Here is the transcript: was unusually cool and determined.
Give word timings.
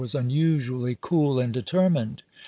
was 0.01 0.15
unusually 0.15 0.97
cool 0.99 1.39
and 1.39 1.53
determined. 1.53 2.23